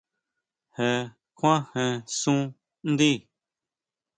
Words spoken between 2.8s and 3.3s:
ndí.